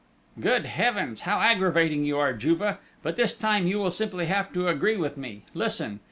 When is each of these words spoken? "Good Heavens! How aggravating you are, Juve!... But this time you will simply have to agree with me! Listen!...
"Good 0.39 0.65
Heavens! 0.65 1.21
How 1.27 1.39
aggravating 1.41 2.05
you 2.05 2.17
are, 2.17 2.33
Juve!... 2.33 2.79
But 3.03 3.17
this 3.17 3.35
time 3.35 3.67
you 3.67 3.77
will 3.77 3.91
simply 3.91 4.25
have 4.25 4.51
to 4.53 4.67
agree 4.67 4.97
with 4.97 5.15
me! 5.15 5.43
Listen!... 5.53 5.99